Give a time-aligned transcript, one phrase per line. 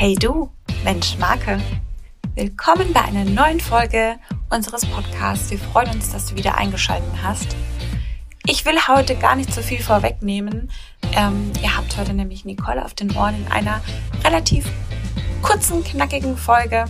[0.00, 0.48] Hey du,
[0.82, 1.60] Mensch Marke.
[2.34, 4.16] Willkommen bei einer neuen Folge
[4.48, 5.50] unseres Podcasts.
[5.50, 7.54] Wir freuen uns, dass du wieder eingeschaltet hast.
[8.46, 10.70] Ich will heute gar nicht so viel vorwegnehmen.
[11.12, 13.82] Ähm, ihr habt heute nämlich Nicole auf den Ohren in einer
[14.24, 14.64] relativ
[15.42, 16.86] kurzen, knackigen Folge.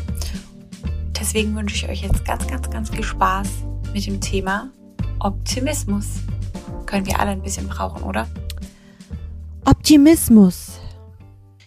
[1.19, 3.49] Deswegen wünsche ich euch jetzt ganz, ganz, ganz viel Spaß
[3.93, 4.71] mit dem Thema
[5.19, 6.21] Optimismus.
[6.87, 8.29] Können wir alle ein bisschen brauchen, oder?
[9.65, 10.79] Optimismus.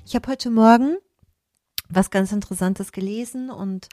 [0.05, 0.99] Ich habe heute Morgen
[1.89, 3.87] was ganz Interessantes gelesen und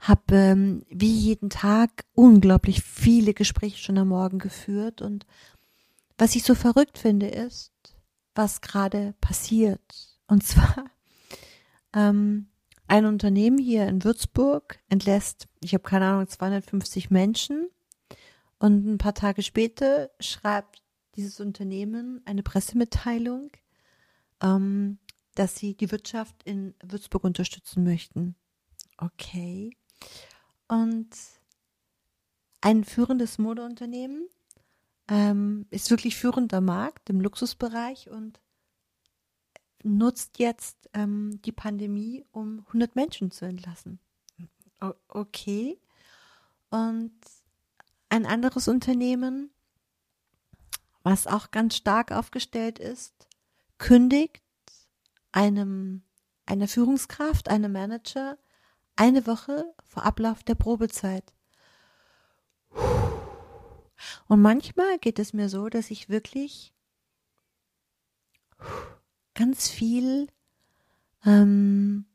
[0.00, 5.02] habe ähm, wie jeden Tag unglaublich viele Gespräche schon am Morgen geführt.
[5.02, 5.26] Und
[6.16, 7.72] was ich so verrückt finde, ist,
[8.34, 10.18] was gerade passiert.
[10.26, 10.86] Und zwar
[11.94, 12.48] ähm,
[12.88, 17.68] ein Unternehmen hier in Würzburg entlässt, ich habe keine Ahnung, 250 Menschen.
[18.58, 20.82] Und ein paar Tage später schreibt
[21.16, 23.50] dieses Unternehmen eine Pressemitteilung,
[24.42, 24.98] ähm,
[25.34, 28.34] dass sie die Wirtschaft in Würzburg unterstützen möchten.
[28.96, 29.76] Okay.
[30.68, 31.08] Und
[32.60, 34.28] ein führendes Modeunternehmen
[35.08, 38.40] ähm, ist wirklich führender Markt im Luxusbereich und
[39.82, 43.98] nutzt jetzt ähm, die Pandemie, um 100 Menschen zu entlassen.
[44.80, 45.78] O okay.
[46.70, 47.12] Und
[48.08, 49.50] ein anderes Unternehmen,
[51.02, 53.26] was auch ganz stark aufgestellt ist,
[53.78, 54.42] kündigt
[55.32, 56.02] einem,
[56.46, 58.38] einer Führungskraft, einem Manager
[58.96, 61.32] eine Woche vor Ablauf der Probezeit.
[64.28, 66.72] Und manchmal geht es mir so, dass ich wirklich
[69.34, 70.28] ganz viel
[71.24, 72.06] ähm,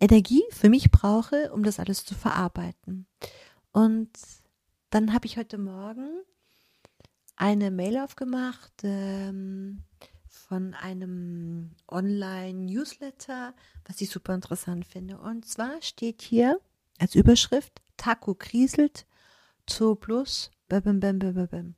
[0.00, 3.06] Energie für mich brauche, um das alles zu verarbeiten.
[3.72, 4.10] Und
[4.90, 6.22] dann habe ich heute Morgen
[7.36, 9.84] eine Mail aufgemacht, ähm,
[10.52, 13.54] von einem Online-Newsletter,
[13.86, 15.16] was ich super interessant finde.
[15.16, 16.60] Und zwar steht hier
[16.98, 19.06] als Überschrift Taco kriselt,
[19.66, 21.74] Zoo Plus, bim, bim, bim, bim.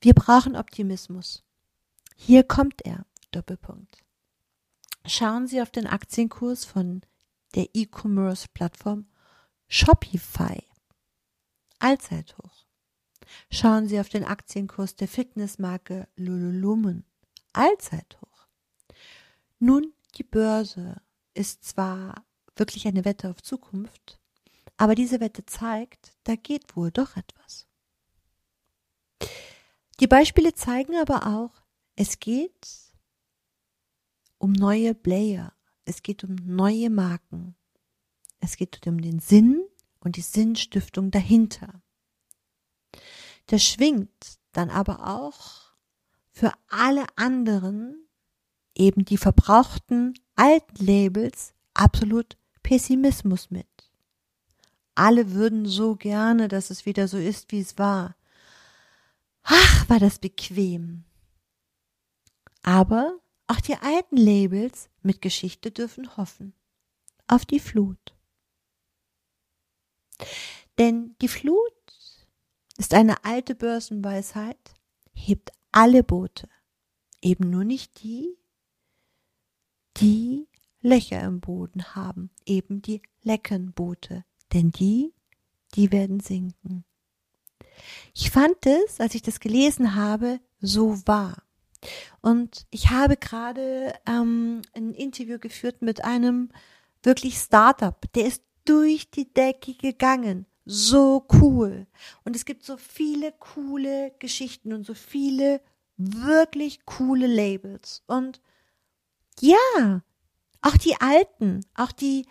[0.00, 1.44] Wir brauchen Optimismus.
[2.16, 4.02] Hier kommt er, Doppelpunkt.
[5.04, 7.02] Schauen Sie auf den Aktienkurs von
[7.54, 9.06] der E-Commerce-Plattform
[9.68, 10.62] Shopify.
[11.78, 12.64] Allzeithoch.
[13.50, 16.93] Schauen Sie auf den Aktienkurs der Fitnessmarke Lululemon.
[17.54, 18.46] Allzeithoch.
[19.58, 21.00] Nun, die Börse
[21.32, 22.24] ist zwar
[22.56, 24.20] wirklich eine Wette auf Zukunft,
[24.76, 27.66] aber diese Wette zeigt, da geht wohl doch etwas.
[30.00, 31.62] Die Beispiele zeigen aber auch,
[31.96, 32.68] es geht
[34.38, 35.52] um neue Player,
[35.84, 37.54] es geht um neue Marken,
[38.40, 39.64] es geht um den Sinn
[40.00, 41.80] und die Sinnstiftung dahinter.
[43.46, 45.63] Da schwingt dann aber auch
[46.34, 48.08] für alle anderen
[48.74, 53.68] eben die verbrauchten alten Labels absolut Pessimismus mit.
[54.96, 58.16] Alle würden so gerne, dass es wieder so ist, wie es war.
[59.44, 61.04] Ach, war das bequem.
[62.62, 66.52] Aber auch die alten Labels mit Geschichte dürfen hoffen.
[67.28, 68.14] Auf die Flut.
[70.78, 71.72] Denn die Flut
[72.76, 74.74] ist eine alte Börsenweisheit,
[75.12, 76.48] hebt alle Boote,
[77.20, 78.38] eben nur nicht die,
[79.96, 80.46] die
[80.80, 85.12] Löcher im Boden haben, eben die Leckenboote, denn die,
[85.74, 86.84] die werden sinken.
[88.14, 91.42] Ich fand es, als ich das gelesen habe, so wahr.
[92.20, 96.50] Und ich habe gerade ähm, ein Interview geführt mit einem
[97.02, 101.86] wirklich Startup, der ist durch die Decke gegangen so cool.
[102.24, 105.60] Und es gibt so viele coole Geschichten und so viele
[105.96, 108.02] wirklich coole Labels.
[108.06, 108.40] Und
[109.40, 110.02] ja,
[110.62, 112.26] auch die alten, auch die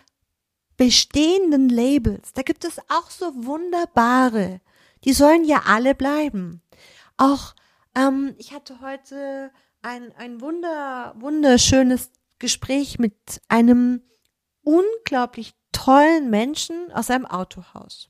[0.78, 4.62] bestehenden Labels, da gibt es auch so wunderbare.
[5.04, 6.62] Die sollen ja alle bleiben.
[7.18, 7.56] Auch,
[7.96, 9.52] ähm, ich hatte heute
[9.82, 14.02] ein, ein wunder, wunderschönes Gespräch mit einem
[14.64, 18.10] unglaublich tollen Menschen aus einem Autohaus.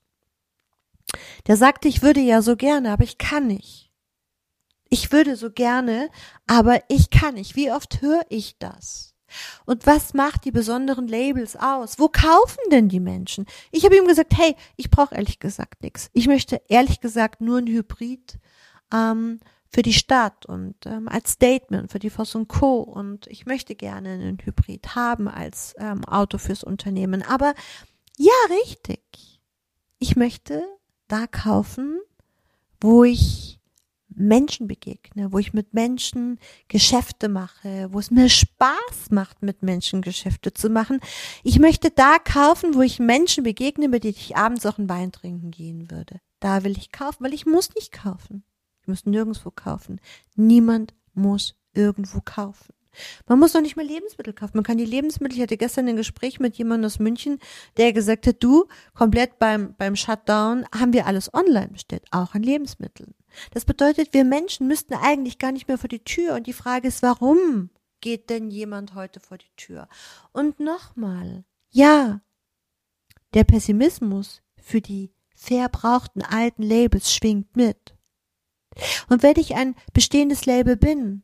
[1.48, 3.92] Der sagte, ich würde ja so gerne, aber ich kann nicht.
[4.90, 6.10] Ich würde so gerne,
[6.48, 7.56] aber ich kann nicht.
[7.56, 9.14] Wie oft höre ich das?
[9.66, 12.00] Und was macht die besonderen Labels aus?
[12.00, 13.46] Wo kaufen denn die Menschen?
[13.72, 16.10] Ich habe ihm gesagt, hey, ich brauche ehrlich gesagt nichts.
[16.14, 18.40] Ich möchte ehrlich gesagt nur ein Hybrid
[18.94, 22.82] ähm, für die Stadt und ähm, als Statement für die Voss und Co.
[22.82, 27.24] Und ich möchte gerne einen Hybrid haben als ähm, Auto fürs Unternehmen.
[27.24, 27.56] Aber
[28.18, 29.42] ja, richtig.
[29.98, 30.64] Ich möchte
[31.08, 32.00] da kaufen,
[32.80, 33.60] wo ich
[34.16, 40.02] Menschen begegne, wo ich mit Menschen Geschäfte mache, wo es mir Spaß macht, mit Menschen
[40.02, 41.00] Geschäfte zu machen.
[41.44, 45.12] Ich möchte da kaufen, wo ich Menschen begegne, mit denen ich abends auch einen Wein
[45.12, 46.20] trinken gehen würde.
[46.40, 48.44] Da will ich kaufen, weil ich muss nicht kaufen.
[48.82, 50.00] Ich muss nirgendwo kaufen.
[50.36, 52.74] Niemand muss irgendwo kaufen.
[53.28, 54.58] Man muss doch nicht mehr Lebensmittel kaufen.
[54.58, 57.40] Man kann die Lebensmittel, ich hatte gestern ein Gespräch mit jemandem aus München,
[57.78, 62.44] der gesagt hat, du, komplett beim, beim Shutdown haben wir alles online bestellt, auch an
[62.44, 63.14] Lebensmitteln.
[63.52, 66.36] Das bedeutet, wir Menschen müssten eigentlich gar nicht mehr vor die Tür.
[66.36, 67.70] Und die Frage ist, warum
[68.02, 69.88] geht denn jemand heute vor die Tür?
[70.32, 72.22] Und nochmal, ja,
[73.34, 77.96] der Pessimismus für die verbrauchten alten Labels schwingt mit.
[79.10, 81.24] Und wenn ich ein bestehendes Label bin,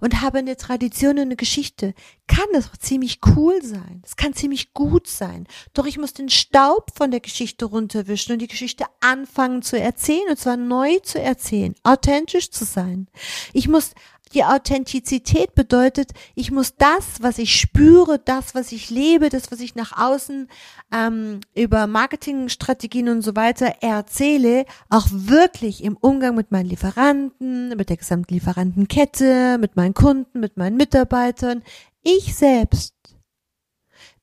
[0.00, 1.94] und habe eine Tradition und eine Geschichte,
[2.26, 4.02] kann das auch ziemlich cool sein.
[4.04, 5.46] Es kann ziemlich gut sein.
[5.74, 10.28] Doch ich muss den Staub von der Geschichte runterwischen und die Geschichte anfangen zu erzählen
[10.30, 13.08] und zwar neu zu erzählen, authentisch zu sein.
[13.52, 13.92] Ich muss
[14.32, 19.60] die Authentizität bedeutet, ich muss das, was ich spüre, das, was ich lebe, das, was
[19.60, 20.48] ich nach außen
[20.92, 27.88] ähm, über Marketingstrategien und so weiter erzähle, auch wirklich im Umgang mit meinen Lieferanten, mit
[27.88, 31.62] der gesamten Lieferantenkette, mit meinen Kunden, mit meinen Mitarbeitern.
[32.02, 32.94] Ich selbst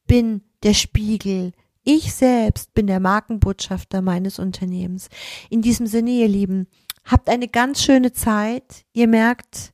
[0.07, 1.51] bin der Spiegel.
[1.83, 5.09] Ich selbst bin der Markenbotschafter meines Unternehmens.
[5.49, 6.67] In diesem Sinne, ihr Lieben,
[7.03, 8.85] habt eine ganz schöne Zeit.
[8.93, 9.73] Ihr merkt,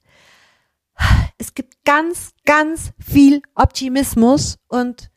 [1.38, 5.09] es gibt ganz, ganz viel Optimismus und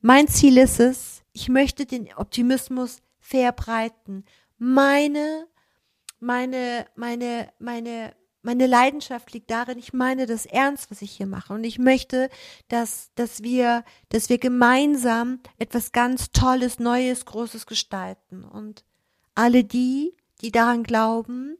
[0.00, 4.24] mein Ziel ist es, ich möchte den Optimismus verbreiten.
[4.58, 5.46] Meine,
[6.20, 11.52] meine, meine, meine, meine Leidenschaft liegt darin, ich meine das ernst, was ich hier mache.
[11.52, 12.30] Und ich möchte,
[12.68, 18.44] dass, dass wir, dass wir gemeinsam etwas ganz Tolles, Neues, Großes gestalten.
[18.44, 18.84] Und
[19.34, 21.58] alle die, die daran glauben,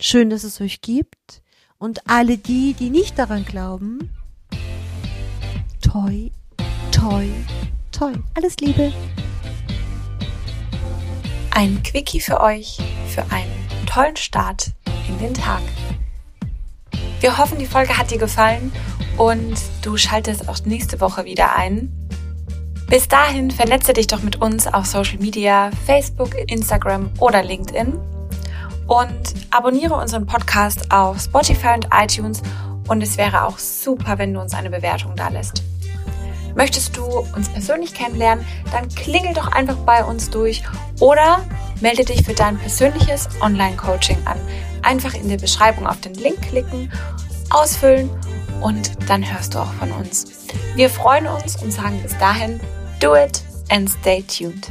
[0.00, 1.42] schön, dass es euch gibt.
[1.82, 4.08] Und alle die, die nicht daran glauben,
[5.80, 6.30] toi,
[6.92, 7.26] toi,
[7.90, 8.12] toi.
[8.34, 8.92] Alles Liebe.
[11.50, 14.70] Ein Quickie für euch für einen tollen Start
[15.08, 15.60] in den Tag.
[17.18, 18.70] Wir hoffen, die Folge hat dir gefallen
[19.16, 21.92] und du schaltest auch nächste Woche wieder ein.
[22.86, 27.98] Bis dahin vernetze dich doch mit uns auf Social Media, Facebook, Instagram oder LinkedIn
[28.86, 32.42] und abonniere unseren Podcast auf Spotify und iTunes
[32.88, 35.62] und es wäre auch super, wenn du uns eine Bewertung da lässt.
[36.54, 40.62] Möchtest du uns persönlich kennenlernen, dann klingel doch einfach bei uns durch
[41.00, 41.40] oder
[41.80, 44.38] melde dich für dein persönliches Online-Coaching an.
[44.82, 46.92] Einfach in der Beschreibung auf den Link klicken,
[47.50, 48.10] ausfüllen
[48.60, 50.26] und dann hörst du auch von uns.
[50.74, 52.60] Wir freuen uns und sagen bis dahin,
[53.00, 54.70] do it and stay tuned.